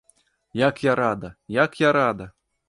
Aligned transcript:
Як 0.59 0.81
я 0.83 0.95
рада, 1.01 1.33
як 1.57 1.81
я 1.81 1.93
рада! 1.93 2.31